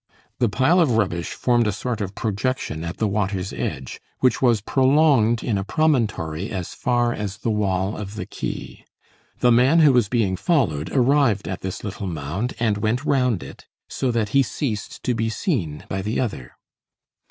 [0.39, 4.59] The pile of rubbish formed a sort of projection at the water's edge, which was
[4.59, 8.83] prolonged in a promontory as far as the wall of the quay.
[9.41, 13.67] The man who was being followed arrived at this little mound and went round it,
[13.87, 16.53] so that he ceased to be seen by the other.